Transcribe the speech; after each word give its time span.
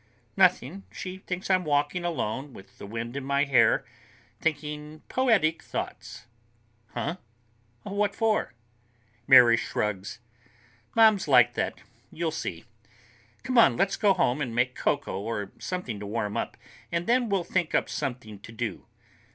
"Nothing. 0.35 0.81
She 0.91 1.19
thinks 1.19 1.47
I'm 1.51 1.63
walking 1.63 2.03
alone 2.03 2.53
with 2.53 2.79
the 2.79 2.87
wind 2.87 3.15
in 3.15 3.23
my 3.23 3.43
hair, 3.43 3.85
thinking 4.39 5.01
poetic 5.09 5.61
thoughts." 5.61 6.25
"Huh? 6.95 7.17
What 7.83 8.15
for?" 8.15 8.55
Mary 9.27 9.57
shrugs. 9.57 10.17
"Mom's 10.95 11.27
like 11.27 11.53
that. 11.53 11.81
You'll 12.11 12.31
see. 12.31 12.65
Come 13.43 13.59
on, 13.59 13.77
let's 13.77 13.95
go 13.95 14.13
home 14.13 14.41
and 14.41 14.55
make 14.55 14.73
cocoa 14.73 15.19
or 15.21 15.51
something 15.59 15.99
to 15.99 16.07
warm 16.07 16.35
up, 16.35 16.57
and 16.91 17.05
then 17.05 17.29
we'll 17.29 17.43
think 17.43 17.75
up 17.75 17.87
something 17.87 18.39
to 18.39 18.51
do. 18.51 18.87